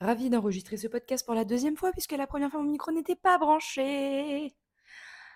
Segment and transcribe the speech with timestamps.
[0.00, 3.16] Ravie d'enregistrer ce podcast pour la deuxième fois puisque la première fois mon micro n'était
[3.16, 4.54] pas branché.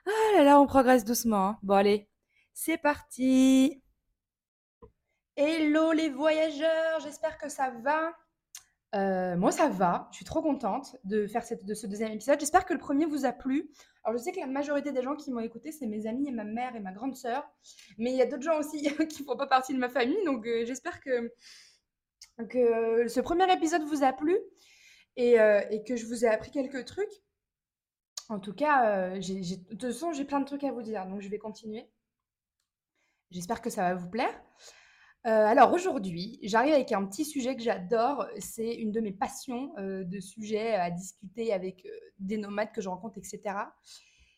[0.07, 1.49] Ah là là, on progresse doucement.
[1.49, 1.59] hein.
[1.63, 2.09] Bon allez,
[2.53, 3.83] c'est parti.
[5.37, 8.15] Hello les voyageurs, j'espère que ça va.
[8.97, 12.39] Euh, moi ça va, je suis trop contente de faire cette- de ce deuxième épisode.
[12.41, 13.71] J'espère que le premier vous a plu.
[14.05, 16.33] Alors je sais que la majorité des gens qui m'ont écouté, c'est mes amis et
[16.33, 17.49] ma mère et ma grande sœur.
[17.97, 20.23] Mais il y a d'autres gens aussi qui ne font pas partie de ma famille.
[20.27, 21.33] Donc euh, j'espère que,
[22.45, 24.39] que ce premier épisode vous a plu
[25.17, 27.23] et, euh, et que je vous ai appris quelques trucs.
[28.29, 31.21] En tout cas, euh, de toute façon, j'ai plein de trucs à vous dire, donc
[31.21, 31.91] je vais continuer.
[33.31, 34.41] J'espère que ça va vous plaire.
[35.27, 38.27] Euh, alors aujourd'hui, j'arrive avec un petit sujet que j'adore.
[38.39, 42.81] C'est une de mes passions euh, de sujets à discuter avec euh, des nomades que
[42.81, 43.55] je rencontre, etc.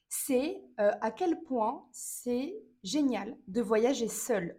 [0.09, 4.59] C'est euh, à quel point c'est génial de voyager seul.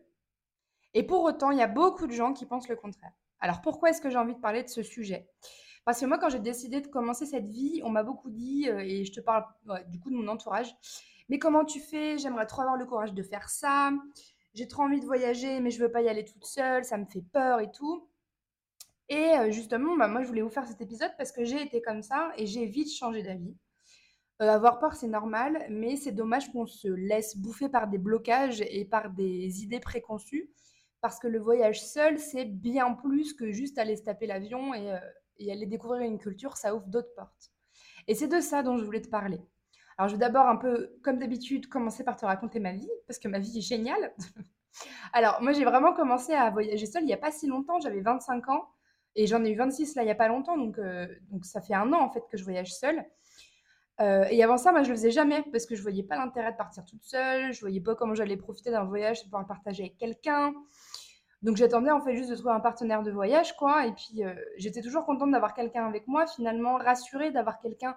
[0.94, 3.14] Et pour autant, il y a beaucoup de gens qui pensent le contraire.
[3.44, 5.28] Alors pourquoi est-ce que j'ai envie de parler de ce sujet?
[5.84, 8.80] Parce que moi, quand j'ai décidé de commencer cette vie, on m'a beaucoup dit, euh,
[8.80, 9.44] et je te parle
[9.90, 10.74] du coup de mon entourage,
[11.28, 12.18] mais comment tu fais?
[12.18, 13.92] J'aimerais trop avoir le courage de faire ça.
[14.54, 17.04] J'ai trop envie de voyager, mais je veux pas y aller toute seule, ça me
[17.06, 18.08] fait peur et tout.
[19.10, 21.82] Et euh, justement, bah, moi, je voulais vous faire cet épisode parce que j'ai été
[21.82, 23.58] comme ça et j'ai vite changé d'avis.
[24.42, 28.62] Euh, avoir peur, c'est normal, mais c'est dommage qu'on se laisse bouffer par des blocages
[28.62, 30.50] et par des idées préconçues,
[31.04, 34.90] parce que le voyage seul, c'est bien plus que juste aller se taper l'avion et,
[34.94, 35.00] euh,
[35.38, 37.52] et aller découvrir une culture, ça ouvre d'autres portes.
[38.08, 39.42] Et c'est de ça dont je voulais te parler.
[39.98, 43.20] Alors, je vais d'abord un peu, comme d'habitude, commencer par te raconter ma vie, parce
[43.20, 44.14] que ma vie est géniale.
[45.12, 48.00] Alors, moi, j'ai vraiment commencé à voyager seule il n'y a pas si longtemps, j'avais
[48.00, 48.70] 25 ans,
[49.16, 51.60] et j'en ai eu 26 là, il n'y a pas longtemps, donc, euh, donc ça
[51.60, 53.06] fait un an en fait que je voyage seule.
[54.02, 56.52] Euh, et avant ça, moi, je le faisais jamais parce que je voyais pas l'intérêt
[56.52, 57.54] de partir toute seule.
[57.54, 60.54] Je voyais pas comment j'allais profiter d'un voyage et pouvoir le partager avec quelqu'un.
[61.44, 63.86] Donc j'attendais en fait juste de trouver un partenaire de voyage, quoi.
[63.86, 67.96] Et puis euh, j'étais toujours contente d'avoir quelqu'un avec moi, finalement rassurée d'avoir quelqu'un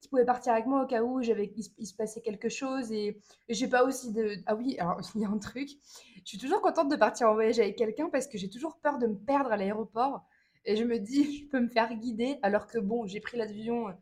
[0.00, 2.92] qui pouvait partir avec moi au cas où j'avais il, se- passait quelque chose.
[2.92, 5.68] Et, et j'ai pas aussi de ah oui, alors il y a un truc.
[6.16, 8.98] Je suis toujours contente de partir en voyage avec quelqu'un parce que j'ai toujours peur
[8.98, 10.24] de me perdre à l'aéroport.
[10.64, 13.88] Et je me dis, je peux me faire guider, alors que bon, j'ai pris l'avion
[13.88, 13.92] euh,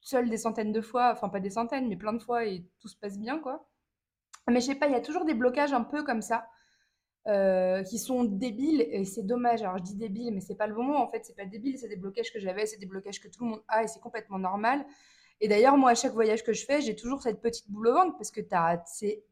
[0.00, 2.88] seule des centaines de fois, enfin pas des centaines, mais plein de fois et tout
[2.88, 3.68] se passe bien, quoi.
[4.48, 6.48] Mais je sais pas, il y a toujours des blocages un peu comme ça,
[7.28, 9.62] euh, qui sont débiles et c'est dommage.
[9.62, 11.76] Alors je dis débile, mais c'est pas le bon mot en fait, c'est pas débile,
[11.76, 14.00] c'est des blocages que j'avais, c'est des blocages que tout le monde a et c'est
[14.00, 14.86] complètement normal.
[15.40, 17.94] Et d'ailleurs, moi, à chaque voyage que je fais, j'ai toujours cette petite boule au
[17.94, 18.40] ventre parce que
[18.86, 19.24] c'est,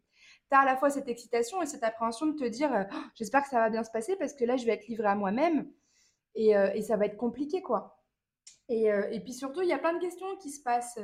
[0.50, 3.42] t'as à la fois cette excitation et cette appréhension de te dire, euh, Oh, j'espère
[3.44, 5.70] que ça va bien se passer parce que là, je vais être livrée à moi-même
[6.34, 8.02] et, euh, et ça va être compliqué, quoi.
[8.68, 10.98] Et, et puis surtout, il y a plein de questions qui se passent.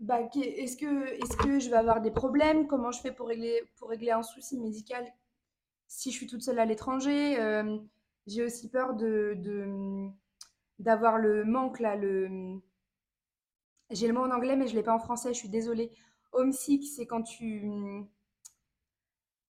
[0.00, 2.66] Bah, est-ce que, je vais avoir des problèmes?
[2.66, 5.06] Comment je fais pour régler, un souci médical?
[5.86, 7.38] Si je suis toute seule à l'étranger?
[7.40, 7.78] Euh,
[8.26, 8.94] j'ai aussi peur
[10.78, 12.60] d'avoir le manque, là, le...
[13.90, 15.90] J'ai le mot en anglais, mais je ne l'ai pas en français, je suis désolée.
[16.32, 17.62] Homesick, c'est quand tu...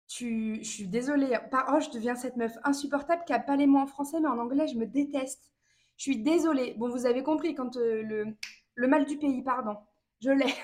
[0.08, 1.36] Je suis désolée.
[1.52, 4.38] Oh, je deviens cette meuf insupportable qui n'a pas les mots en français, mais en
[4.38, 5.50] anglais, je me déteste.
[5.96, 6.74] Je suis désolée.
[6.74, 8.34] Bon, vous avez compris, quand euh,
[8.74, 9.76] le mal du pays, pardon.
[10.20, 10.54] Je l'ai.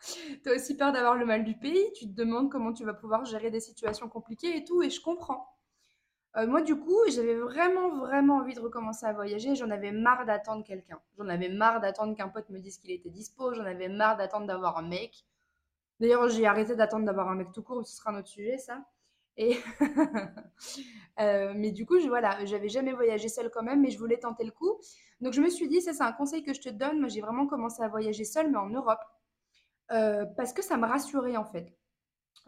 [0.44, 3.24] T'as aussi peur d'avoir le mal du pays, tu te demandes comment tu vas pouvoir
[3.24, 5.48] gérer des situations compliquées et tout, et je comprends.
[6.36, 9.54] Euh, moi, du coup, j'avais vraiment, vraiment envie de recommencer à voyager.
[9.54, 10.98] J'en avais marre d'attendre quelqu'un.
[11.18, 13.52] J'en avais marre d'attendre qu'un pote me dise qu'il était dispo.
[13.52, 15.26] J'en avais marre d'attendre d'avoir un mec.
[16.00, 18.84] D'ailleurs, j'ai arrêté d'attendre d'avoir un mec tout court, ce sera un autre sujet, ça.
[19.36, 19.56] Et
[21.20, 24.18] Euh, mais du coup, je, voilà, j'avais jamais voyagé seule quand même, mais je voulais
[24.18, 24.78] tenter le coup.
[25.20, 27.00] Donc, je me suis dit, ça, c'est un conseil que je te donne.
[27.00, 29.00] Moi, j'ai vraiment commencé à voyager seule, mais en Europe.
[29.90, 31.76] Euh, parce que ça me rassurait en fait.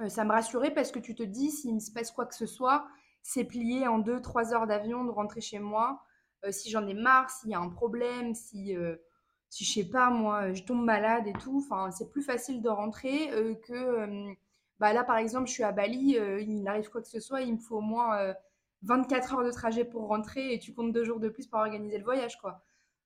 [0.00, 2.34] Euh, ça me rassurait parce que tu te dis, s'il me se passe quoi que
[2.34, 2.86] ce soit,
[3.22, 6.02] c'est plié en deux, trois heures d'avion de rentrer chez moi.
[6.50, 8.76] Si j'en ai marre, s'il y a un problème, si,
[9.48, 12.68] si je sais pas, moi, je tombe malade et tout, enfin, c'est plus facile de
[12.68, 13.30] rentrer
[13.66, 14.34] que.
[14.84, 17.20] Euh, bah là, par exemple, je suis à Bali, euh, il arrive quoi que ce
[17.20, 18.34] soit, il me faut au moins euh,
[18.82, 21.98] 24 heures de trajet pour rentrer et tu comptes deux jours de plus pour organiser
[21.98, 22.62] le voyage, quoi.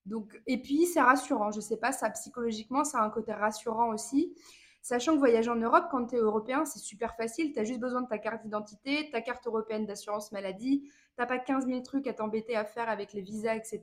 [0.06, 1.50] Donc, et puis, c'est rassurant.
[1.50, 4.35] Je sais pas, ça psychologiquement, ça a un côté rassurant aussi.
[4.81, 7.53] Sachant que voyager en Europe, quand tu es européen, c'est super facile.
[7.53, 10.91] Tu as juste besoin de ta carte d'identité, ta carte européenne d'assurance maladie.
[11.19, 13.82] Tu pas 15 000 trucs à t'embêter à faire avec les visas, etc.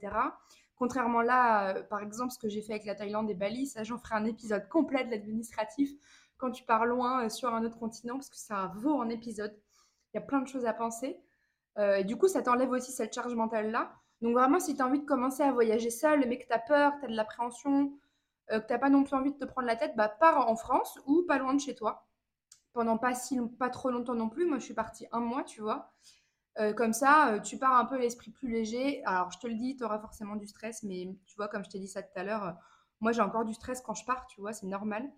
[0.77, 3.83] Contrairement là, euh, par exemple, ce que j'ai fait avec la Thaïlande et Bali, ça,
[3.83, 5.91] j'en ferai un épisode complet de l'administratif
[6.37, 9.55] quand tu pars loin euh, sur un autre continent, parce que ça vaut un épisode.
[10.13, 11.19] Il y a plein de choses à penser.
[11.77, 13.93] Euh, et du coup, ça t'enlève aussi cette charge mentale-là.
[14.21, 16.59] Donc vraiment, si tu as envie de commencer à voyager seul, mais que tu as
[16.59, 17.93] peur, tu as de l'appréhension,
[18.51, 20.47] euh, que tu n'as pas non plus envie de te prendre la tête, bah pars
[20.49, 22.07] en France ou pas loin de chez toi.
[22.73, 24.45] Pendant pas, si, pas trop longtemps non plus.
[24.45, 25.91] Moi, je suis partie un mois, tu vois.
[26.77, 29.03] Comme ça, tu pars un peu l'esprit plus léger.
[29.05, 31.69] Alors, je te le dis, tu auras forcément du stress, mais tu vois, comme je
[31.69, 32.55] t'ai dit ça tout à l'heure,
[33.01, 35.09] moi j'ai encore du stress quand je pars, tu vois, c'est normal.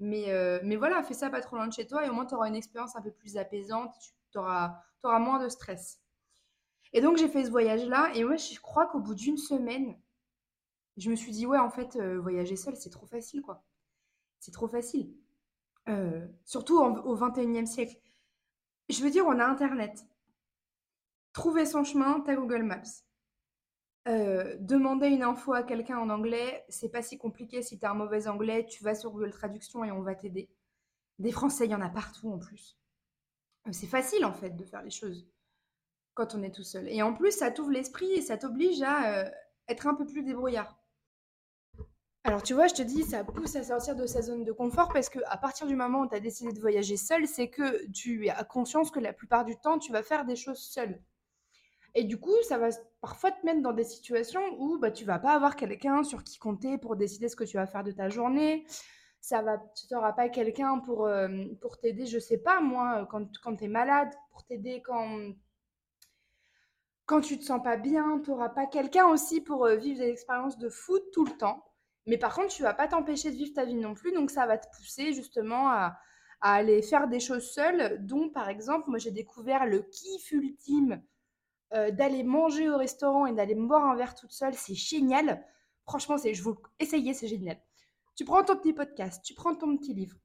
[0.00, 2.26] Mais, euh, mais voilà, fais ça pas trop loin de chez toi et au moins
[2.26, 3.94] tu auras une expérience un peu plus apaisante,
[4.30, 6.00] tu auras, moins de stress.
[6.92, 9.98] Et donc j'ai fait ce voyage-là et moi je crois qu'au bout d'une semaine,
[10.98, 13.62] je me suis dit, ouais, en fait, euh, voyager seul, c'est trop facile, quoi.
[14.40, 15.14] C'est trop facile.
[15.88, 17.96] Euh, surtout au 21e siècle.
[18.88, 20.06] Je veux dire, on a Internet.
[21.32, 22.82] Trouver son chemin, t'as Google Maps.
[24.08, 27.62] Euh, demander une info à quelqu'un en anglais, c'est pas si compliqué.
[27.62, 30.48] Si t'as un mauvais anglais, tu vas sur Google Traduction et on va t'aider.
[31.18, 32.78] Des Français, il y en a partout en plus.
[33.66, 35.28] Euh, C'est facile en fait de faire les choses
[36.14, 36.88] quand on est tout seul.
[36.88, 39.30] Et en plus, ça t'ouvre l'esprit et ça t'oblige à euh,
[39.68, 40.78] être un peu plus débrouillard.
[42.24, 44.90] Alors tu vois, je te dis, ça pousse à sortir de sa zone de confort
[44.92, 47.86] parce que à partir du moment où tu as décidé de voyager seul, c'est que
[47.92, 51.00] tu as conscience que la plupart du temps, tu vas faire des choses seul.
[51.94, 52.68] Et du coup, ça va
[53.00, 56.38] parfois te mettre dans des situations où bah, tu vas pas avoir quelqu'un sur qui
[56.38, 58.66] compter pour décider ce que tu vas faire de ta journée.
[59.20, 61.08] Ça va, tu n'auras pas quelqu'un pour,
[61.60, 65.32] pour t'aider, je sais pas moi, quand, quand tu es malade, pour t'aider quand,
[67.06, 70.58] quand tu te sens pas bien, tu n'auras pas quelqu'un aussi pour vivre des expériences
[70.58, 71.64] de foot tout le temps.
[72.06, 74.46] Mais par contre, tu vas pas t'empêcher de vivre ta vie non plus, donc ça
[74.46, 75.98] va te pousser justement à,
[76.40, 81.02] à aller faire des choses seules, dont par exemple, moi j'ai découvert le kiff ultime
[81.74, 85.44] euh, d'aller manger au restaurant et d'aller boire un verre toute seule, c'est génial.
[85.84, 87.60] Franchement, c'est, je vous essayez, c'est génial.
[88.16, 90.16] Tu prends ton petit podcast, tu prends ton petit livre,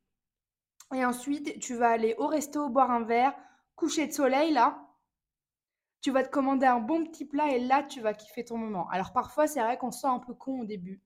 [0.94, 3.36] et ensuite tu vas aller au resto boire un verre,
[3.76, 4.84] coucher de soleil là,
[6.04, 8.90] tu vas te commander un bon petit plat et là, tu vas kiffer ton moment.
[8.90, 11.02] Alors parfois, c'est vrai qu'on se sent un peu con au début.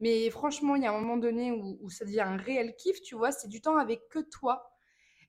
[0.00, 3.14] Mais franchement, il y a un moment donné où ça devient un réel kiff, tu
[3.14, 4.69] vois, c'est du temps avec que toi.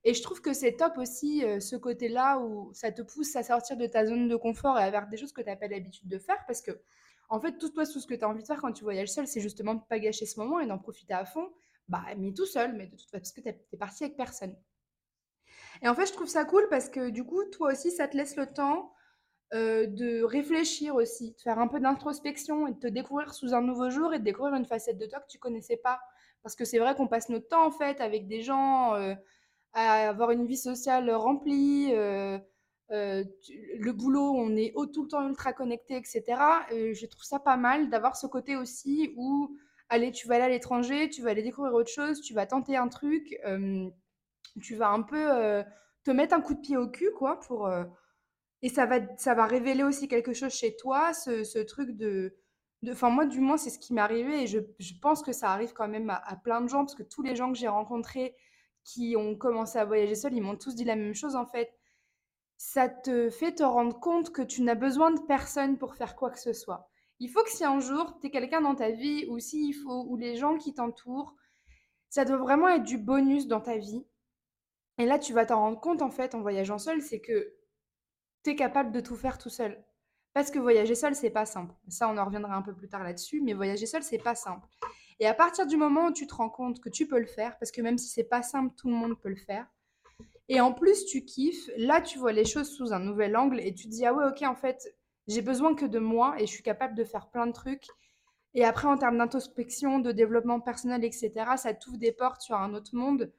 [0.04, 3.44] Et je trouve que c'est top aussi euh, ce côté-là où ça te pousse à
[3.44, 5.68] sortir de ta zone de confort et à faire des choses que tu n'as pas
[5.68, 6.72] l'habitude de faire parce que,
[7.30, 9.28] en fait, tout tout ce que tu as envie de faire quand tu voyages seul,
[9.28, 11.50] c'est justement de pas gâcher ce moment et d'en profiter à fond.
[11.88, 14.56] Bah, mais tout seul, mais de toute façon, parce que tu es parti avec personne.
[15.82, 18.16] Et en fait, je trouve ça cool parce que du coup, toi aussi, ça te
[18.16, 18.94] laisse le temps
[19.54, 23.62] euh, de réfléchir aussi, de faire un peu d'introspection et de te découvrir sous un
[23.62, 26.00] nouveau jour et de découvrir une facette de toi que tu connaissais pas.
[26.44, 29.14] Parce que c'est vrai qu'on passe notre temps en fait avec des gens, euh,
[29.74, 32.38] à avoir une vie sociale remplie, euh,
[32.92, 33.24] euh,
[33.80, 36.24] le boulot, on est tout le temps ultra connecté, etc.
[36.72, 39.56] Et je trouve ça pas mal d'avoir ce côté aussi où,
[39.90, 42.76] allez, tu vas aller à l'étranger, tu vas aller découvrir autre chose, tu vas tenter
[42.76, 43.90] un truc, euh,
[44.62, 45.64] tu vas un peu euh,
[46.04, 47.86] te mettre un coup de pied au cul, quoi, pour, euh,
[48.62, 52.36] et ça va, ça va révéler aussi quelque chose chez toi, ce, truc de...
[52.90, 54.60] Enfin, moi, du moins, c'est ce qui m'est arrivé et je,
[55.02, 57.52] pense que ça arrive quand même à plein de gens parce que tous les gens
[57.52, 58.36] que j'ai rencontrés
[58.84, 61.74] qui ont commencé à voyager seuls, ils m'ont tous dit la même chose en fait.
[62.58, 66.30] Ça te fait te rendre compte que tu n'as besoin de personne pour faire quoi
[66.30, 66.90] que ce soit.
[67.20, 69.74] Il faut que si un jour, tu es quelqu'un dans ta vie ou si il
[69.74, 71.36] faut, ou les gens qui t'entourent,
[72.10, 74.06] ça doit vraiment être du bonus dans ta vie.
[74.98, 77.54] Et là, tu vas t'en rendre compte en fait en voyageant seul, c'est que
[78.44, 79.84] tu es capable de tout faire tout seul.
[80.34, 81.74] Parce que voyager seul, c'est pas simple.
[81.88, 84.68] Ça, on en reviendra un peu plus tard là-dessus, mais voyager seul, c'est pas simple.
[85.22, 87.56] Et à partir du moment où tu te rends compte que tu peux le faire,
[87.60, 89.68] parce que même si c'est pas simple, tout le monde peut le faire,
[90.50, 93.72] et en plus tu kiffes, là tu vois les choses sous un nouvel angle et
[93.74, 94.96] tu te dis ah ouais ok en fait
[95.28, 97.86] j'ai besoin que de moi et je suis capable de faire plein de trucs.
[98.56, 102.74] Et après en termes d'introspection, de développement personnel, etc., ça t'ouvre des portes sur un
[102.74, 103.32] autre monde,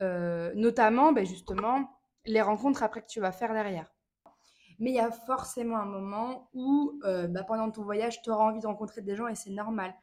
[0.00, 3.94] euh, notamment ben, justement les rencontres après que tu vas faire derrière.
[4.78, 8.44] Mais il y a forcément un moment où, euh, bah, pendant ton voyage, tu auras
[8.44, 9.94] envie de rencontrer des gens et c'est normal.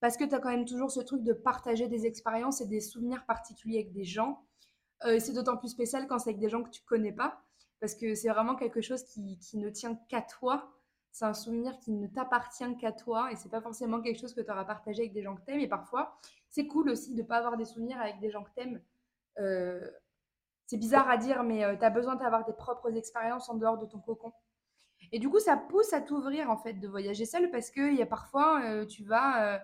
[0.00, 2.80] Parce que tu as quand même toujours ce truc de partager des expériences et des
[2.80, 4.44] souvenirs particuliers avec des gens.
[5.04, 7.42] Euh, c'est d'autant plus spécial quand c'est avec des gens que tu connais pas.
[7.80, 10.72] Parce que c'est vraiment quelque chose qui, qui ne tient qu'à toi.
[11.12, 13.30] C'est un souvenir qui ne t'appartient qu'à toi.
[13.32, 15.52] Et c'est pas forcément quelque chose que tu auras partagé avec des gens que tu
[15.52, 15.60] aimes.
[15.60, 18.62] Et parfois, c'est cool aussi de pas avoir des souvenirs avec des gens que tu
[18.62, 18.82] aimes.
[19.38, 19.90] Euh,
[20.66, 23.86] c'est bizarre à dire, mais tu as besoin d'avoir tes propres expériences en dehors de
[23.86, 24.32] ton cocon.
[25.12, 28.02] Et du coup, ça pousse à t'ouvrir en fait de voyager seul parce qu'il y
[28.02, 29.58] a parfois, euh, tu vas euh,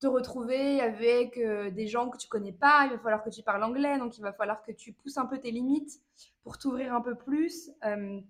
[0.00, 3.42] te retrouver avec euh, des gens que tu connais pas, il va falloir que tu
[3.42, 6.00] parles anglais, donc il va falloir que tu pousses un peu tes limites
[6.42, 7.70] pour t'ouvrir un peu plus.
[7.84, 8.20] Euh,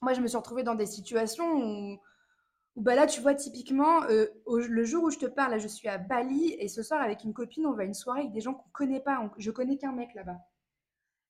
[0.00, 1.98] moi, je me suis retrouvée dans des situations où,
[2.76, 5.88] bah là, tu vois, typiquement, euh, le jour où je te parle, là, je suis
[5.88, 8.40] à Bali et ce soir, avec une copine, on va à une soirée avec des
[8.40, 9.20] gens qu'on connaît pas.
[9.20, 10.38] On- je connais qu'un mec là-bas.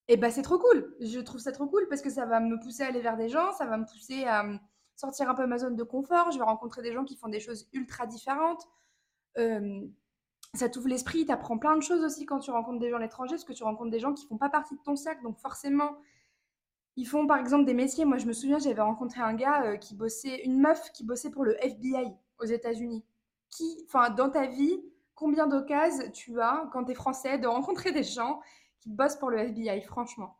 [0.08, 0.94] Et bah, c'est trop cool.
[1.00, 3.28] Je trouve ça trop cool parce que ça va me pousser à aller vers des
[3.28, 4.56] gens, ça va me pousser à euh,
[4.96, 6.30] sortir un peu ma zone de confort.
[6.32, 8.66] Je vais rencontrer des gens qui font des choses ultra différentes.
[10.54, 13.00] Ça t'ouvre l'esprit, tu apprends plein de choses aussi quand tu rencontres des gens à
[13.00, 15.22] l'étranger, parce que tu rencontres des gens qui font pas partie de ton cercle.
[15.22, 15.96] Donc forcément,
[16.96, 18.04] Ils font par exemple des métiers.
[18.04, 21.30] Moi, je me souviens, j'avais rencontré un gars euh, qui bossait, une meuf qui bossait
[21.30, 23.04] pour le FBI aux États-Unis.
[23.50, 24.82] Qui, enfin, dans ta vie,
[25.14, 28.40] combien d'occasions tu as, quand tu es français, de rencontrer des gens
[28.80, 30.36] qui bossent pour le FBI, franchement?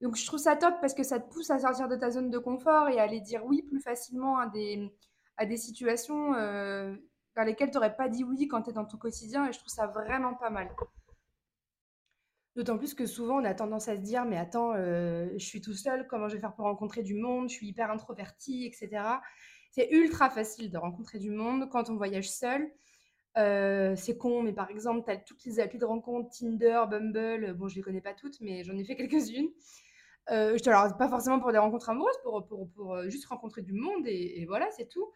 [0.00, 2.30] Donc, je trouve ça top parce que ça te pousse à sortir de ta zone
[2.30, 4.90] de confort et à aller dire oui plus facilement à des,
[5.36, 6.96] à des situations euh,
[7.36, 9.46] dans lesquelles tu n'aurais pas dit oui quand tu es dans ton quotidien.
[9.48, 10.68] Et je trouve ça vraiment pas mal.
[12.56, 15.60] D'autant plus que souvent, on a tendance à se dire, mais attends, euh, je suis
[15.60, 17.48] tout seul, comment je vais faire pour rencontrer du monde?
[17.48, 19.02] Je suis hyper introverti, etc.
[19.70, 22.68] C'est ultra facile de rencontrer du monde quand on voyage seul.
[23.38, 27.54] Euh, c'est con, mais par exemple, tu as toutes les applis de rencontre, Tinder, Bumble,
[27.54, 29.48] bon, je les connais pas toutes, mais j'en ai fait quelques-unes.
[30.32, 33.62] Euh, je te alors, pas forcément pour des rencontres amoureuses, pour, pour, pour juste rencontrer
[33.62, 35.12] du monde, et voilà, c'est tout.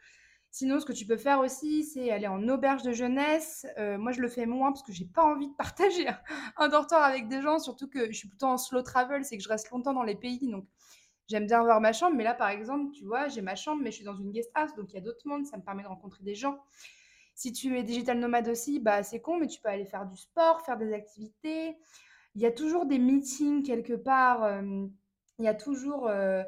[0.55, 3.67] Sinon, ce que tu peux faire aussi, c'est aller en auberge de jeunesse.
[3.77, 6.07] Euh, moi, je le fais moins parce que j'ai pas envie de partager
[6.57, 9.43] un dortoir avec des gens, surtout que je suis plutôt en slow travel, c'est que
[9.43, 10.65] je reste longtemps dans les pays, donc
[11.27, 12.15] j'aime bien avoir ma chambre.
[12.15, 14.49] Mais là, par exemple, tu vois, j'ai ma chambre, mais je suis dans une guest
[14.55, 16.61] house, donc il y a d'autres mondes, ça me permet de rencontrer des gens.
[17.35, 20.17] Si tu es digital nomade aussi, bah c'est con, mais tu peux aller faire du
[20.17, 21.77] sport, faire des activités.
[22.37, 24.45] Il y a toujours des meetings quelque part.
[24.45, 24.87] Euh,
[25.41, 26.45] il y a toujours euh,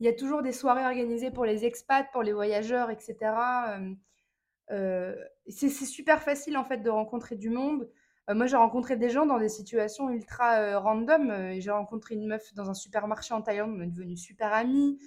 [0.00, 3.32] il y a toujours des soirées organisées pour les expats, pour les voyageurs, etc.
[5.48, 7.88] c'est super facile en fait de rencontrer du monde.
[8.28, 11.52] moi, j'ai rencontré des gens dans des situations ultra random.
[11.58, 14.98] j'ai rencontré une meuf dans un supermarché en Thaïlande, on est devenus super amis.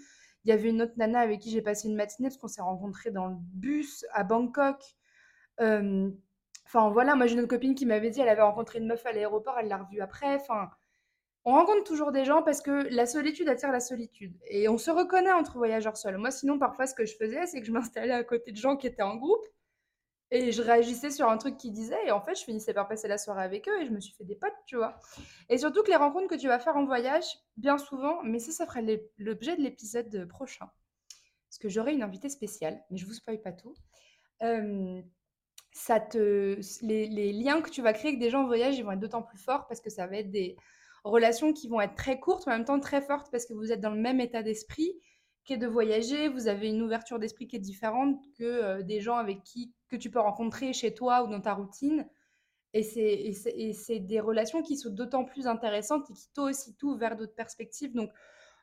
[0.46, 2.62] Il y avait une autre nana avec qui j'ai passé une matinée parce qu'on s'est
[2.62, 4.81] rencontrés dans le bus à Bangkok.
[5.60, 9.12] Enfin voilà, moi j'ai une copine qui m'avait dit elle avait rencontré une meuf à
[9.12, 10.36] l'aéroport, elle l'a revue après.
[10.36, 10.69] Enfin,
[11.46, 14.38] on rencontre toujours des gens parce que la solitude attire la solitude.
[14.48, 16.17] Et on se reconnaît entre voyageurs seuls.
[16.17, 18.75] Moi, sinon, parfois, ce que je faisais, c'est que je m'installais à côté de gens
[18.75, 19.46] qui étaient en groupe
[20.31, 22.05] et je réagissais sur un truc qu'ils disaient.
[22.05, 24.13] Et en fait, je finissais par passer la soirée avec eux et je me suis
[24.13, 25.00] fait des potes, tu vois.
[25.50, 27.25] Et surtout que les rencontres que tu vas faire en voyage,
[27.58, 28.81] bien souvent, mais ça, ça fera
[29.17, 30.69] l'objet de l'épisode prochain.
[31.50, 33.74] Parce que j'aurai une invitée spéciale, mais je vous spoil pas tout.
[35.72, 38.84] Ça te, les, les, liens que tu vas créer avec des gens en voyage, ils
[38.84, 40.58] vont être d'autant plus forts parce que ça va être des,
[41.03, 43.71] relations qui vont être très courtes, mais en même temps très fortes parce que vous
[43.71, 44.93] êtes dans le même état d'esprit
[45.45, 46.27] qu'est de voyager.
[46.27, 49.95] Vous avez une ouverture d'esprit qui est différente que euh, des gens avec qui que
[49.95, 52.07] tu peux rencontrer chez toi ou dans ta routine.
[52.73, 57.15] Et c'est des relations qui sont d'autant plus intéressantes et qui toi aussi tout vers
[57.15, 57.93] d'autres perspectives.
[57.95, 58.11] Donc,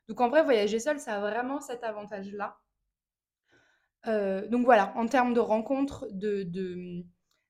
[0.06, 2.56] donc en vrai, voyager seul, ça a vraiment cet avantage-là.
[4.06, 6.48] Euh, donc voilà, en termes de rencontres, de,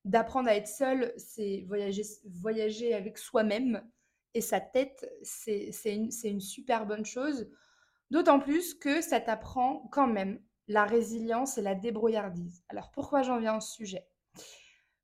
[0.07, 3.83] d'apprendre à être seul, c'est voyager, voyager avec soi-même
[4.37, 7.49] et sa tête, c'est une, super bonne chose.
[8.11, 10.39] D'autant plus que ça t'apprend quand même
[10.69, 12.63] la résilience et la débrouillardise.
[12.69, 14.07] Alors pourquoi j'en viens au sujet?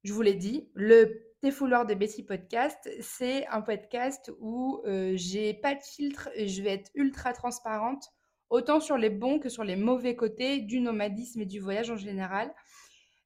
[0.04, 5.54] Je vous l'ai dit, le Défouleur de Betty podcast, c'est un podcast où euh, j'ai
[5.54, 8.04] pas de filtre et je vais être ultra transparente,
[8.50, 11.96] autant sur les bons que sur les mauvais côtés du nomadisme et du voyage en
[11.96, 12.52] général.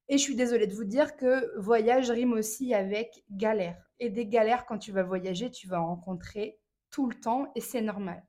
[0.08, 3.85] Et je suis désolée de vous dire que voyage rime aussi avec galère.
[4.00, 6.60] Et des galères, quand tu vas voyager, tu vas en rencontrer
[6.90, 8.24] tout le temps et c'est normal.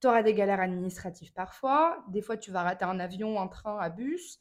[0.00, 2.04] Tu auras des galères administratives parfois.
[2.08, 4.40] Des fois, tu vas rater un avion, un train, un bus.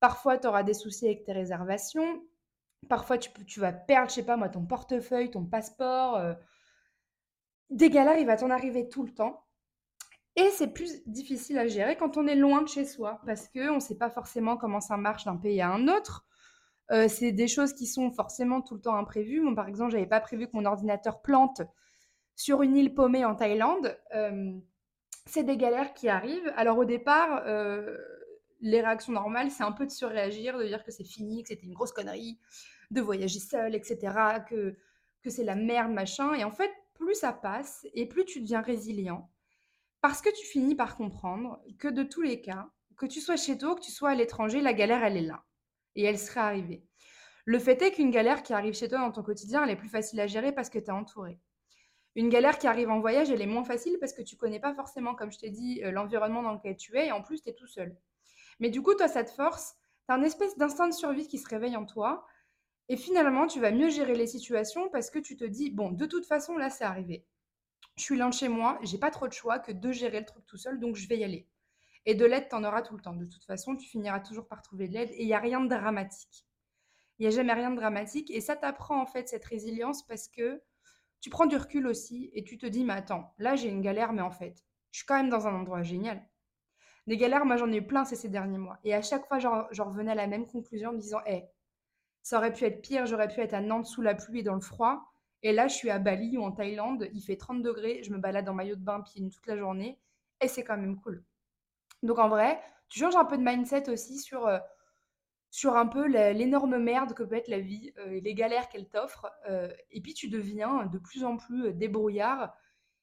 [0.00, 2.22] Parfois, tu auras des soucis avec tes réservations.
[2.88, 6.16] Parfois, tu, tu vas perdre, je sais pas moi, ton portefeuille, ton passeport.
[6.16, 6.34] Euh.
[7.70, 9.44] Des galères, il va t'en arriver tout le temps.
[10.36, 13.74] Et c'est plus difficile à gérer quand on est loin de chez soi, parce qu'on
[13.74, 16.26] ne sait pas forcément comment ça marche d'un pays à un autre.
[16.90, 19.42] Euh, c'est des choses qui sont forcément tout le temps imprévues.
[19.54, 21.62] Par exemple, j'avais pas prévu que mon ordinateur plante
[22.34, 23.96] sur une île paumée en Thaïlande.
[24.14, 24.52] Euh,
[25.26, 26.52] c'est des galères qui arrivent.
[26.56, 27.96] Alors au départ, euh,
[28.60, 31.66] les réactions normales, c'est un peu de surréagir, de dire que c'est fini, que c'était
[31.66, 32.38] une grosse connerie,
[32.90, 33.98] de voyager seul, etc.,
[34.48, 34.76] que,
[35.22, 36.34] que c'est la merde, machin.
[36.34, 39.30] Et en fait, plus ça passe et plus tu deviens résilient
[40.00, 43.56] parce que tu finis par comprendre que de tous les cas, que tu sois chez
[43.56, 45.44] toi, que tu sois à l'étranger, la galère, elle est là.
[45.96, 46.84] Et elle serait arrivée.
[47.44, 49.88] Le fait est qu'une galère qui arrive chez toi dans ton quotidien, elle est plus
[49.88, 51.38] facile à gérer parce que tu es entouré.
[52.14, 54.74] Une galère qui arrive en voyage, elle est moins facile parce que tu connais pas
[54.74, 57.50] forcément, comme je t'ai dit, euh, l'environnement dans lequel tu es et en plus, tu
[57.50, 57.96] es tout seul.
[58.60, 59.74] Mais du coup, toi, ça te force,
[60.06, 62.26] tu as un espèce d'instinct de survie qui se réveille en toi
[62.88, 66.06] et finalement, tu vas mieux gérer les situations parce que tu te dis, bon, de
[66.06, 67.24] toute façon, là, c'est arrivé
[67.96, 70.26] je suis loin de chez moi, j'ai pas trop de choix que de gérer le
[70.26, 71.46] truc tout seul, donc je vais y aller.
[72.04, 73.14] Et de l'aide, tu en auras tout le temps.
[73.14, 75.60] De toute façon, tu finiras toujours par trouver de l'aide et il n'y a rien
[75.60, 76.46] de dramatique.
[77.18, 80.28] Il n'y a jamais rien de dramatique et ça t'apprend en fait cette résilience parce
[80.28, 80.60] que
[81.20, 84.12] tu prends du recul aussi et tu te dis, mais attends, là j'ai une galère,
[84.12, 86.20] mais en fait, je suis quand même dans un endroit génial.
[87.06, 88.78] Des galères, moi j'en ai eu plein ces, derniers mois.
[88.82, 91.44] Et à chaque fois, j'en revenais à la même conclusion en me disant, hé,
[92.22, 94.54] ça aurait pu être pire, j'aurais pu être à Nantes sous la pluie et dans
[94.54, 95.02] le froid.
[95.42, 98.18] Et là, je suis à Bali ou en Thaïlande, il fait 30 degrés, je me
[98.18, 100.00] balade en maillot de bain pieds toute la journée
[100.40, 101.24] et c'est quand même cool.
[102.02, 104.58] Donc en vrai, tu changes un peu de mindset aussi sur, euh,
[105.64, 109.30] un peu l'énorme merde que peut être la vie euh, et les galères qu'elle t'offre.
[109.48, 112.54] Euh, et puis tu deviens de plus en plus débrouillard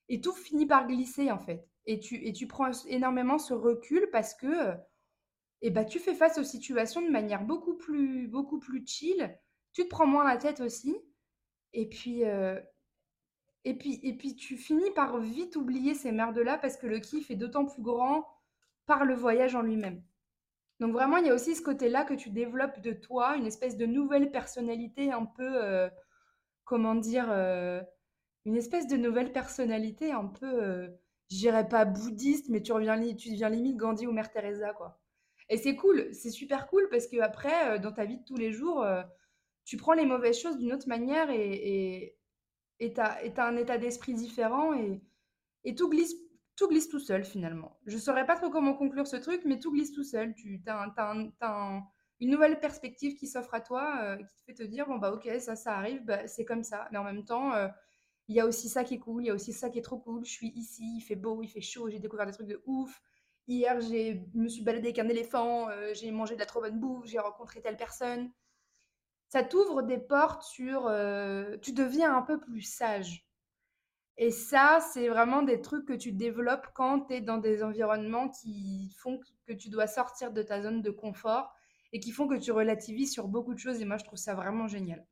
[0.09, 1.67] et tout finit par glisser en fait.
[1.85, 4.73] Et tu, et tu prends énormément ce recul parce que
[5.61, 9.37] et bah, tu fais face aux situations de manière beaucoup plus, beaucoup plus chill.
[9.73, 10.95] Tu te prends moins la tête aussi.
[11.73, 12.23] Et puis,
[13.65, 17.29] et puis, et puis tu finis par vite oublier ces merdes-là parce que le kiff
[17.29, 18.25] est d'autant plus grand
[18.89, 20.01] par le voyage en lui-même.
[20.79, 23.77] Donc vraiment, il y a aussi ce côté-là que tu développes de toi, une espèce
[23.77, 25.87] de nouvelle personnalité un peu, euh,
[26.63, 27.83] comment dire, euh,
[28.45, 30.87] une espèce de nouvelle personnalité un peu, euh,
[31.29, 34.99] je dirais pas bouddhiste, mais tu, reviens, tu deviens limite Gandhi ou Mère Teresa, quoi.
[35.49, 38.51] Et c'est cool, c'est super cool parce que après, dans ta vie de tous les
[38.51, 38.85] jours,
[39.65, 42.15] tu prends les mauvaises choses d'une autre manière et,
[42.79, 45.01] et tu as, un état d'esprit différent et,
[45.63, 46.15] et tout, glisse,
[46.59, 47.79] tout glisse tout seul finalement.
[47.85, 50.33] Je ne saurais pas trop comment conclure ce truc, mais tout glisse tout seul.
[50.35, 51.83] Tu as,
[52.19, 55.13] une nouvelle perspective qui s'offre à toi, euh, qui te fait te dire, bon bah
[55.13, 56.89] ok, ça, ça arrive, bah, c'est comme ça.
[56.91, 57.69] Mais en même temps, euh,
[58.27, 59.83] il y a aussi ça qui est cool, il y a aussi ça qui est
[59.83, 60.25] trop cool.
[60.25, 63.01] Je suis ici, il fait beau, il fait chaud, j'ai découvert des trucs de ouf.
[63.47, 66.77] Hier, je me suis baladée avec un éléphant, euh, j'ai mangé de la trop bonne
[66.77, 68.31] bouffe, j'ai rencontré telle personne
[69.31, 70.91] ça t'ouvre des portes sur...
[71.61, 73.28] Tu deviens un peu plus sage.
[74.21, 78.27] Et ça, c'est vraiment des trucs que tu développes quand tu es dans des environnements
[78.27, 81.55] qui font que tu dois sortir de ta zone de confort
[81.93, 83.81] et qui font que tu relativises sur beaucoup de choses.
[83.81, 85.05] Et moi, je trouve ça vraiment génial.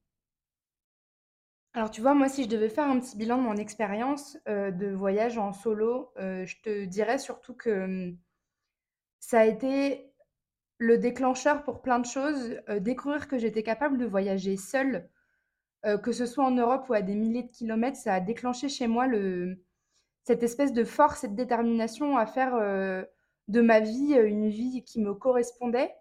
[1.74, 4.72] Alors, tu vois, moi, si je devais faire un petit bilan de mon expérience euh,
[4.72, 8.18] de voyage en solo, euh, je te dirais surtout que hum,
[9.22, 10.12] ça a été
[10.80, 15.10] le déclencheur pour plein de choses, euh, découvrir que j'étais capable de voyager seule,
[15.88, 18.70] euh, que ce soit en Europe ou à des milliers de kilomètres, ça a déclenché
[18.70, 19.08] chez moi
[20.24, 23.04] cette espèce de force et de détermination à faire, euh,
[23.48, 25.92] de ma vie, une vie qui me correspondait.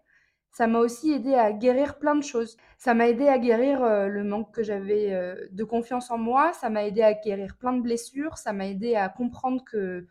[0.51, 2.57] Ça m'a aussi aidé à guérir plein de choses.
[2.77, 6.85] Ça m'a aidé à guérir, le manque que j'avais, de confiance en moi, ça m'a
[6.85, 10.07] aidé à guérir plein de blessures, ça m'a aidé à comprendre que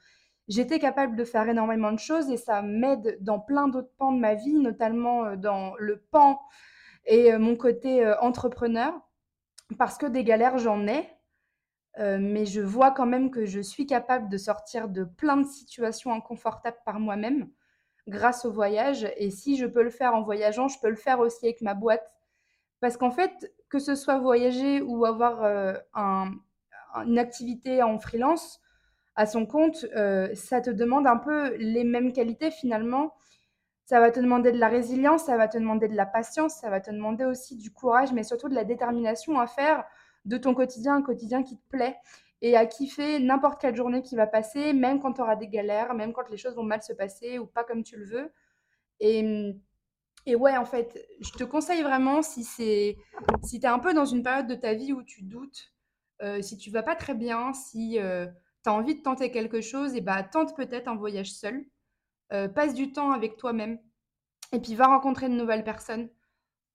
[0.49, 4.19] j'étais capable de faire énormément de choses et ça m'aide dans plein d'autres pans de
[4.19, 6.41] ma vie, notamment euh, dans le pan
[7.07, 8.93] et euh, mon côté euh, entrepreneur,
[9.79, 11.09] parce que des galères, j'en ai,
[11.99, 16.13] mais je vois quand même que je suis capable de sortir de plein de situations
[16.13, 17.51] inconfortables par moi-même
[18.07, 19.11] grâce au voyage.
[19.17, 21.75] Et si je peux le faire en voyageant, je peux le faire aussi avec ma
[21.75, 22.13] boîte.
[22.81, 25.43] Parce qu'en fait, que ce soit voyager ou avoir
[26.95, 28.61] une activité en freelance,
[29.17, 33.15] à son compte, euh, ça te demande un peu les mêmes qualités finalement.
[33.87, 36.71] Ça va te demander de la résilience, ça va te demander de la patience, ça
[36.71, 39.85] va te demander aussi du courage, mais surtout de la détermination à faire
[40.25, 41.97] de ton quotidien un quotidien qui te plaît
[42.43, 45.95] et à kiffer n'importe quelle journée qui va passer, même quand tu auras des galères,
[45.95, 48.33] même quand les choses vont mal se passer ou pas comme tu le veux.
[49.01, 49.55] Et,
[50.35, 52.97] ouais, en fait, je te conseille vraiment, si c'est
[53.45, 55.73] si tu es un peu dans une période de ta vie où tu doutes,
[56.23, 58.01] euh, si tu vas pas très bien, si...
[58.01, 58.27] Euh,
[58.65, 61.65] tu as envie de tenter quelque chose, et bah tente peut-être un voyage seul.
[62.33, 63.79] Euh, passe du temps avec toi-même.
[64.53, 66.09] Et puis va rencontrer de nouvelles personnes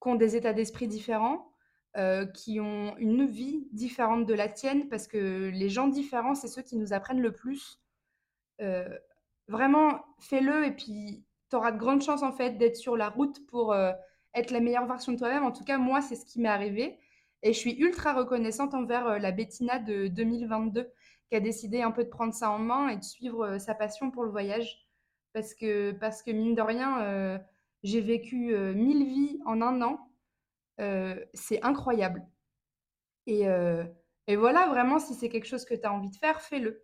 [0.02, 1.52] qui ont des états d'esprit différents,
[1.98, 6.48] euh, qui ont une vie différente de la tienne, parce que les gens différents, c'est
[6.48, 7.80] ceux qui nous apprennent le plus.
[8.62, 8.98] Euh,
[9.48, 13.46] vraiment, fais-le et puis tu auras de grandes chances en fait d'être sur la route
[13.48, 13.76] pour
[14.34, 15.44] être la meilleure version de toi-même.
[15.44, 16.98] En tout cas, moi, c'est ce qui m'est arrivé.
[17.44, 20.90] Et je suis ultra reconnaissante envers la Bettina de 2022
[21.28, 24.12] qui a décidé un peu de prendre ça en main et de suivre sa passion
[24.12, 24.86] pour le voyage.
[25.34, 27.40] Parce que, parce que mine de rien, euh,
[27.84, 30.12] j'ai vécu euh, mille vies en un an.
[31.34, 32.26] c'est incroyable.
[33.28, 33.46] Et,
[34.28, 36.84] et, voilà, vraiment, si c'est quelque chose que tu as envie de faire, fais-le.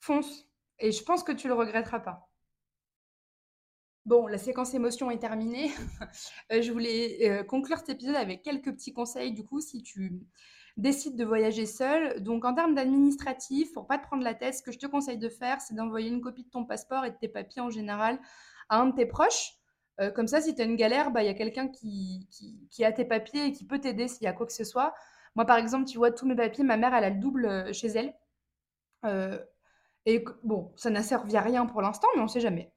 [0.00, 0.48] Fonce.
[0.80, 2.28] Et je pense que tu le regretteras pas.
[4.04, 5.70] Bon, la séquence émotion est terminée.
[6.50, 9.32] je voulais conclure cet épisode avec quelques petits conseils.
[9.32, 10.26] Du coup, si tu
[10.80, 12.22] décide de voyager seul.
[12.22, 15.18] Donc, en termes d'administratif, pour pas te prendre la tête, ce que je te conseille
[15.18, 18.18] de faire, c'est d'envoyer une copie de ton passeport et de tes papiers en général
[18.68, 19.54] à un de tes proches.
[20.00, 22.26] Euh, comme ça, si tu as une galère, bah, il y a quelqu'un qui,
[22.70, 24.94] qui, a tes papiers et qui peut t'aider s'il y a quoi que ce soit.
[25.36, 27.72] Moi, par exemple, tu vois, tous mes papiers, ma mère, elle a le double euh,
[27.72, 28.14] chez elle.
[29.04, 29.38] Euh,
[30.06, 32.72] et bon, ça n'a servi à rien pour l'instant, mais on ne sait jamais.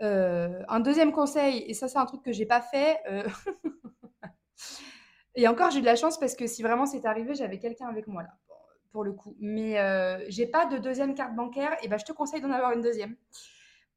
[0.00, 2.98] un deuxième conseil, et ça, c'est un truc que j'ai pas fait.
[5.38, 7.86] Et encore, j'ai eu de la chance parce que si vraiment c'est arrivé, j'avais quelqu'un
[7.86, 8.30] avec moi là,
[8.90, 9.36] pour le coup.
[9.38, 12.72] Mais euh, j'ai pas de deuxième carte bancaire, et ben je te conseille d'en avoir
[12.72, 13.14] une deuxième.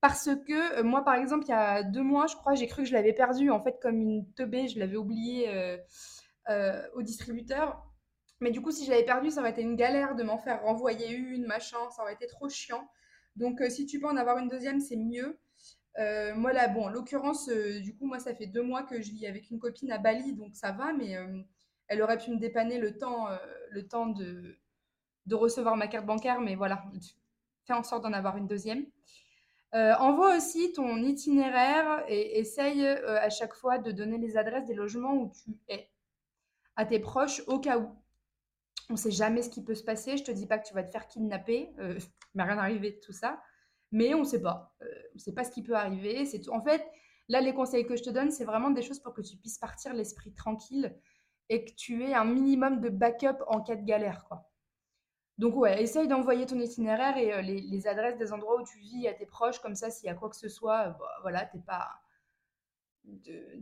[0.01, 2.83] Parce que euh, moi, par exemple, il y a deux mois, je crois, j'ai cru
[2.83, 5.77] que je l'avais perdu en fait comme une teubée, je l'avais oublié euh,
[6.49, 7.87] euh, au distributeur.
[8.39, 10.61] Mais du coup, si je l'avais perdu, ça aurait été une galère de m'en faire
[10.61, 12.87] renvoyer une, machin, ça aurait été trop chiant.
[13.35, 15.39] Donc, si tu peux en avoir une deuxième, c'est mieux.
[15.97, 19.27] Moi, là, bon, en l'occurrence, du coup, moi, ça fait deux mois que je vis
[19.27, 21.15] avec une copine à Bali, donc ça va, mais
[21.87, 23.27] elle aurait pu me dépanner le temps,
[23.69, 24.57] le temps de,
[25.31, 26.83] recevoir ma carte bancaire, mais voilà,
[27.65, 28.85] fais en sorte d'en avoir une deuxième.
[29.73, 34.65] Euh, envoie aussi ton itinéraire et essaye euh, à chaque fois de donner les adresses
[34.65, 35.89] des logements où tu es
[36.75, 37.89] à tes proches au cas où.
[38.89, 40.17] On ne sait jamais ce qui peut se passer.
[40.17, 41.97] Je te dis pas que tu vas te faire kidnapper, euh,
[42.33, 43.41] il m'est rien arrivé de tout ça,
[43.91, 44.75] mais on ne sait pas.
[44.81, 46.25] on ne sait pas ce qui peut arriver.
[46.25, 46.85] C'est En fait,
[47.27, 49.57] là, les conseils que je te donne, c'est vraiment des choses pour que tu puisses
[49.57, 50.97] partir l'esprit tranquille
[51.49, 54.51] et que tu aies un minimum de backup en cas de galère, quoi.
[55.37, 59.07] Donc ouais, essaye d'envoyer ton itinéraire et euh, les, adresses des endroits où tu vis
[59.07, 61.45] à tes proches, comme ça, s'il y a quoi que ce soit, euh, bah, voilà,
[61.45, 61.89] t'es pas...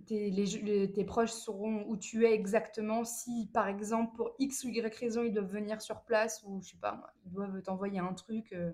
[0.05, 3.05] tes, proches sauront où tu es exactement.
[3.05, 6.71] Si, par exemple, pour X ou Y raison, ils doivent venir sur place ou, je
[6.71, 8.51] sais pas, ils doivent t'envoyer un truc.
[8.51, 8.73] Euh,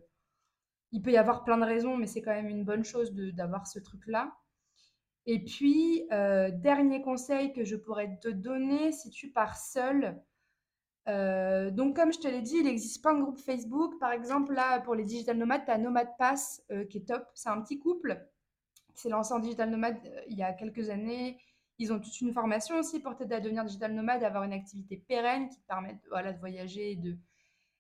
[0.92, 3.68] il peut y avoir plein de raisons, mais c'est quand même une bonne chose d'avoir
[3.68, 4.36] ce truc-là.
[5.26, 10.22] Et puis, dernier conseil que je pourrais te donner, si tu pars seul,
[11.08, 14.00] euh, donc, comme je te l'ai dit, il existe plein de groupes Facebook.
[14.00, 17.26] Par exemple, là, pour les digital nomades, tu as Nomad Pass euh, qui est top.
[17.34, 18.28] C'est un petit couple
[18.94, 21.40] qui s'est lancé en digital nomade euh, il y a quelques années.
[21.78, 24.54] Ils ont toute une formation aussi pour t'aider à devenir digital nomade, à avoir une
[24.54, 27.18] activité pérenne qui te permet voilà, de voyager et de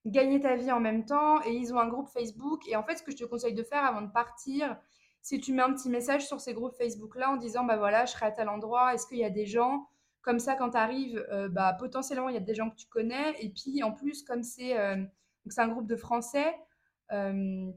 [0.05, 1.43] gagner ta vie en même temps.
[1.43, 2.67] Et ils ont un groupe Facebook.
[2.67, 4.77] Et en fait, ce que je te conseille de faire avant de partir,
[5.25, 8.11] c'est tu mets un petit message sur ces groupes Facebook-là en disant, bah voilà, je
[8.11, 9.89] serai à tel endroit, est-ce qu'il y a des gens?
[10.21, 12.87] Comme ça, quand tu arrives, euh, bah, potentiellement, il y a des gens que tu
[12.87, 13.33] connais.
[13.39, 15.03] Et puis, en plus, comme c'est euh,
[15.57, 16.55] un groupe de Français,
[17.11, 17.71] euh,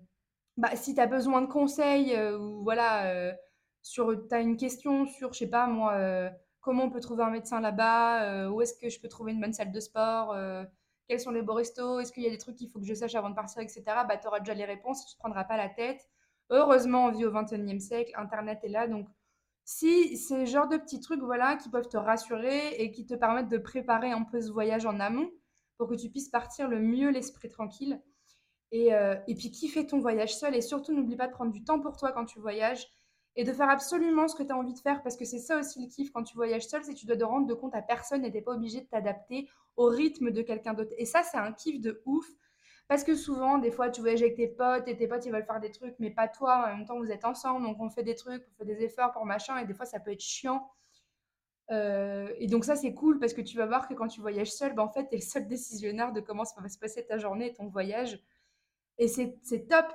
[0.59, 3.33] bah, si tu as besoin de conseils ou voilà,
[3.81, 7.31] sur, tu as une question sur, je sais pas moi, comment on peut trouver un
[7.31, 10.37] médecin là-bas, où est-ce que je peux trouver une bonne salle de sport,
[11.09, 12.95] quels sont les beaux restos, est-ce qu'il y a des trucs qu'il faut que je
[12.95, 13.83] sache avant de partir, etc.
[14.07, 16.09] Bah, tu auras déjà les réponses, tu ne te prendras pas la tête.
[16.51, 19.09] Heureusement, on vit au 21e siècle, Internet est là, donc
[19.65, 23.15] si c'est le genre de petits trucs voilà, qui peuvent te rassurer et qui te
[23.15, 25.31] permettent de préparer un peu ce voyage en amont
[25.77, 28.01] pour que tu puisses partir le mieux l'esprit tranquille.
[28.71, 31.65] Et, euh, et puis kiffer ton voyage seul et surtout n'oublie pas de prendre du
[31.65, 32.87] temps pour toi quand tu voyages
[33.39, 35.61] et de faire absolument ce que tu as envie de faire parce que c'est ça
[35.61, 37.73] aussi le kiff quand tu voyages seul, c'est que tu dois te rendre de compte
[37.73, 40.91] à personne et tu pas obligé de t'adapter au rythme de quelqu'un d'autre.
[40.99, 42.27] Et ça, c'est un kiff de ouf
[42.89, 45.45] parce que souvent, des fois, tu voyages avec tes potes et tes potes, ils veulent
[45.45, 46.65] faire des trucs, mais pas toi.
[46.67, 49.13] En même temps, vous êtes ensemble, donc on fait des trucs, on fait des efforts
[49.13, 50.69] pour machin, et des fois, ça peut être chiant.
[51.71, 54.51] Euh, et donc ça, c'est cool parce que tu vas voir que quand tu voyages
[54.51, 57.07] seul, ben, en fait, tu es le seul décisionnaire de comment ça va se passer
[57.07, 58.21] ta journée ton voyage.
[58.97, 59.87] Et c'est top.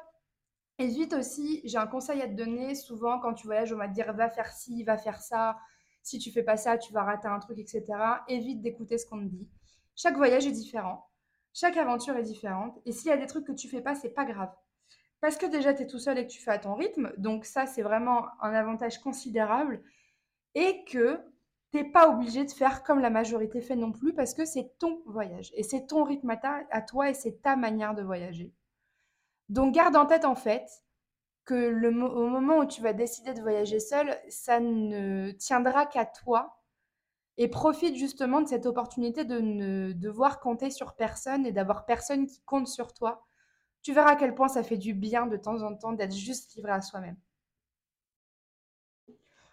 [0.84, 3.94] Évite aussi, j'ai un conseil à te donner, souvent quand tu voyages, on va te
[3.94, 5.58] dire va faire ci, va faire ça.
[6.02, 7.86] Si tu fais pas ça, tu vas rater un truc, etc.
[8.28, 9.48] Évite d'écouter ce qu'on te dit.
[9.96, 11.10] Chaque voyage est différent.
[11.54, 12.78] Chaque aventure est différente.
[12.86, 14.54] Et s'il y a des trucs que tu fais pas, c'est pas grave.
[15.22, 17.14] Parce que déjà, tu es tout seul et que tu fais à ton rythme.
[17.18, 19.82] Donc ça, c'est vraiment un avantage considérable.
[20.54, 21.18] Et que
[21.72, 24.78] tu n'es pas obligé de faire comme la majorité fait non plus parce que c'est
[24.80, 25.52] ton voyage.
[25.56, 28.54] Et c'est ton rythme à, toi et c'est ta manière de voyager.
[29.54, 30.68] Donc garde en tête en fait
[31.46, 36.08] que le, au moment où tu vas décider de voyager seul, ça ne tiendra qu'à
[36.08, 36.60] toi
[37.38, 42.26] et profite justement de cette opportunité de ne devoir compter sur personne et d'avoir personne
[42.26, 43.28] qui compte sur toi.
[43.84, 46.56] Tu verras à quel point ça fait du bien de temps en temps d'être juste
[46.56, 47.18] livré à soi-même.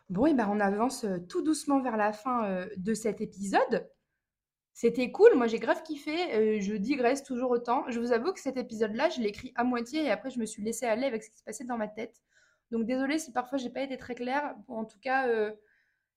[0.09, 3.87] Bon, et ben on avance euh, tout doucement vers la fin euh, de cet épisode.
[4.81, 7.85] C'était cool, moi j'ai grave kiffé, euh, je digresse toujours autant.
[7.89, 10.47] Je vous avoue que cet épisode-là, je l'ai écrit à moitié et après je me
[10.47, 12.23] suis laissée aller avec ce qui se passait dans ma tête.
[12.71, 14.55] Donc désolée si parfois j'ai pas été très claire.
[14.69, 15.27] en tout cas,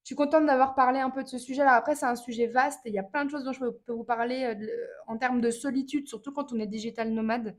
[0.04, 1.76] je suis contente d'avoir parlé un peu de ce sujet-là.
[1.76, 3.94] Après, c'est un sujet vaste et il y a plein de choses dont je peux
[3.94, 4.68] vous parler euh,
[5.08, 7.58] en termes de solitude, surtout quand on est digital nomade.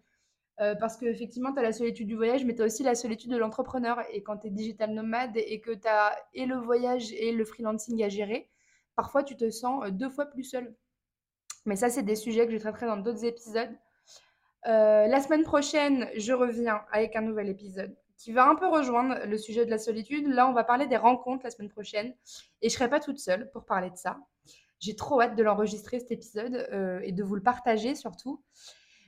[0.61, 3.31] Euh, parce qu'effectivement, tu as la solitude du voyage, mais tu as aussi la solitude
[3.31, 3.99] de l'entrepreneur.
[4.13, 7.45] Et quand tu es digital nomade et que tu as et le voyage et le
[7.47, 8.51] freelancing à gérer,
[8.95, 10.75] parfois tu te sens euh, deux fois plus seul.
[11.65, 13.75] Mais ça, c'est des sujets que je traiterai dans d'autres épisodes.
[14.65, 19.37] la semaine prochaine, je reviens avec un nouvel épisode qui va un peu rejoindre le
[19.39, 20.29] sujet de la solitude.
[20.29, 22.15] Là, on va parler des rencontres la semaine prochaine
[22.63, 24.19] et je serai pas toute seule pour parler de ça.
[24.81, 28.43] J'ai trop hâte de l'enregistrer cet épisode euh, et de vous le partager surtout.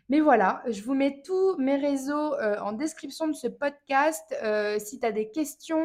[0.09, 4.35] Mais voilà, je vous mets tous mes réseaux euh, en description de ce podcast.
[4.43, 5.85] Euh, si tu as des questions,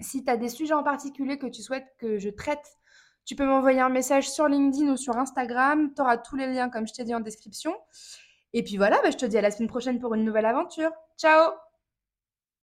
[0.00, 2.76] si tu as des sujets en particulier que tu souhaites que je traite,
[3.24, 5.92] tu peux m'envoyer un message sur LinkedIn ou sur Instagram.
[5.94, 7.74] Tu auras tous les liens, comme je t'ai dit, en description.
[8.52, 10.90] Et puis voilà, bah, je te dis à la semaine prochaine pour une nouvelle aventure.
[11.18, 11.52] Ciao